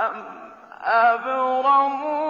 أم 0.00 0.24
أبرموا 0.82 2.29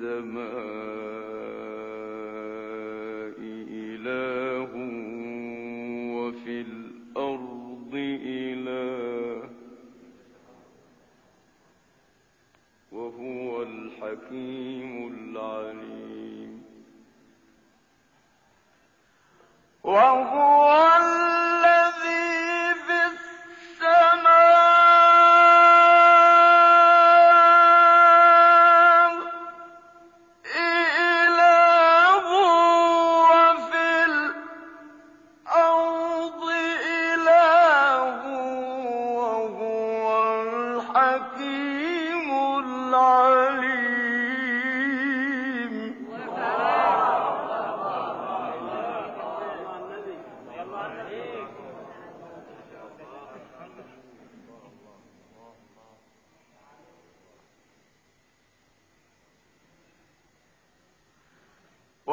السماء. 0.00 0.77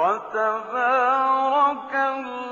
وتبارك 0.06 1.94
الله 1.96 2.45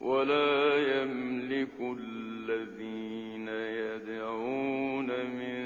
ولا 0.00 1.02
يملك 1.02 1.76
الذين 1.80 3.48
يدعون 3.48 5.06
من 5.06 5.60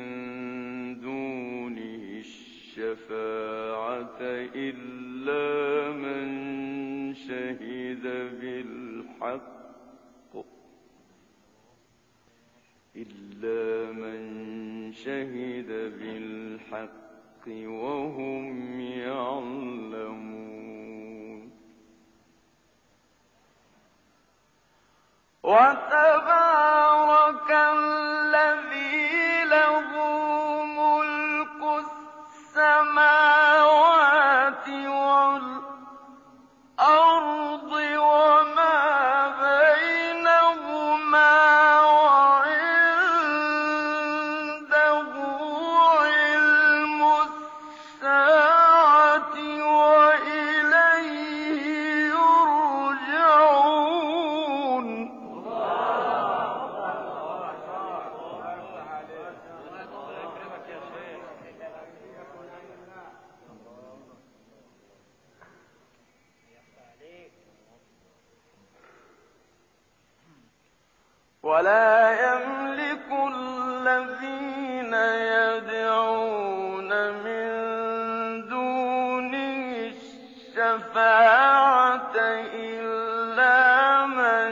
دونه 1.00 2.18
الشفاعة 2.18 4.20
إلا 4.54 5.92
من 5.96 6.24
شهد 7.14 8.02
بالحق. 8.40 9.54
إلا 12.96 13.92
من 13.92 14.92
شهد 14.92 15.92
بالحق 16.00 17.48
وهم 17.48 18.80
يعلمون. 18.80 20.43
وتبارك 25.44 27.00
الذي 27.50 28.03
ولا 71.44 72.10
يملك 72.24 73.08
الذين 73.28 74.94
يدعون 75.34 76.90
من 77.12 77.48
دونه 78.48 79.92
الشفاعة 80.56 82.16
إلا 82.54 84.06
من 84.06 84.50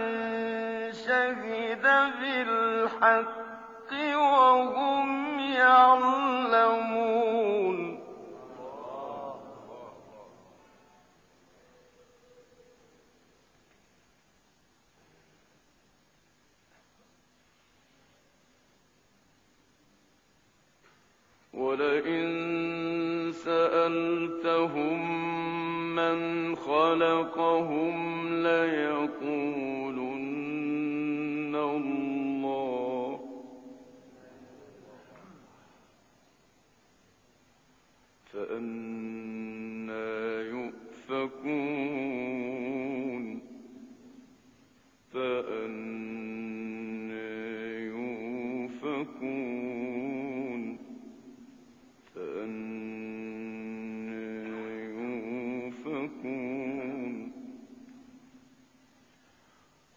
شهد 0.93 1.85
بالحق 2.21 3.93
وهم 4.15 5.41
يعلمون. 5.41 7.32
ولئن 21.53 23.33
سألتهم 23.33 25.01
من 25.97 26.57
خلقهم 26.57 28.29
ليقولن 28.43 29.22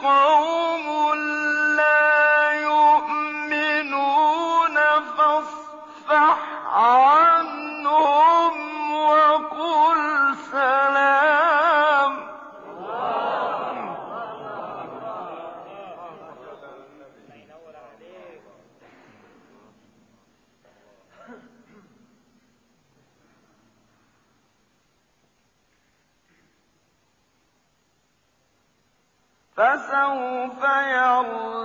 قوم 0.04 0.86
لا 1.78 2.52
يؤمنون 2.70 3.96
فاصفح 5.18 6.38
عنهم. 6.74 7.26
فسوف 29.57 30.63
يعلمون. 30.63 31.57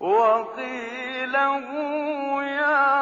وقيله 0.00 1.68
يا 2.44 3.01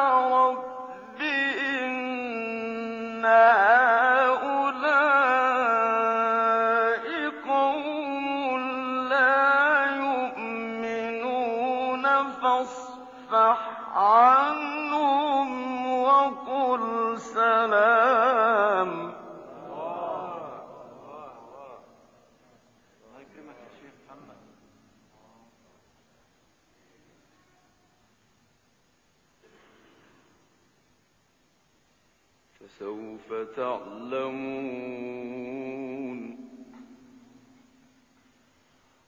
فسوف 32.81 33.33
تعلمون. 33.55 34.71